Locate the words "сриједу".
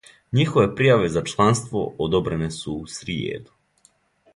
2.99-3.61